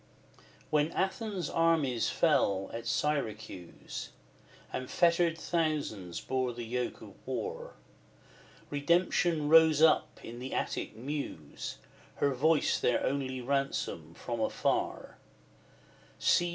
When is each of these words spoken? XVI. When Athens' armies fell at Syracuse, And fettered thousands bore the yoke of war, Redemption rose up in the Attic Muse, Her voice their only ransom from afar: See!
XVI. 0.35 0.43
When 0.71 0.91
Athens' 0.93 1.47
armies 1.47 2.09
fell 2.09 2.71
at 2.73 2.87
Syracuse, 2.87 4.09
And 4.73 4.89
fettered 4.89 5.37
thousands 5.37 6.19
bore 6.19 6.53
the 6.53 6.63
yoke 6.63 7.01
of 7.03 7.13
war, 7.27 7.75
Redemption 8.71 9.47
rose 9.47 9.79
up 9.79 10.19
in 10.25 10.39
the 10.39 10.55
Attic 10.55 10.95
Muse, 10.95 11.77
Her 12.15 12.33
voice 12.33 12.79
their 12.79 13.03
only 13.05 13.41
ransom 13.41 14.15
from 14.15 14.39
afar: 14.39 15.19
See! 16.17 16.49